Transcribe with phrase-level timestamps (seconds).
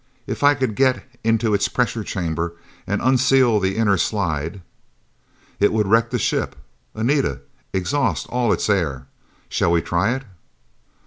[0.25, 2.55] If I could get into its pressure chamber
[2.87, 4.61] and unseal the inner slide....
[5.59, 6.55] "It would wreck the ship,
[6.95, 9.05] Anita: exhaust all its air.
[9.47, 10.23] Shall we try it?"